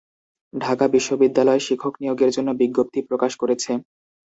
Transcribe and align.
ঢাকা 0.53 0.85
বিশ্ববিদ্যালয় 0.87 1.61
শিক্ষক 1.67 1.93
নিয়োগের 2.01 2.29
জন্য 2.35 2.49
বিজ্ঞপ্তি 2.61 2.99
প্রকাশ 3.09 3.31
করেছে। 3.41 3.71